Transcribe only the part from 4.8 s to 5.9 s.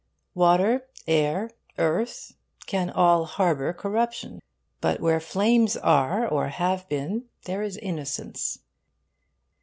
where flames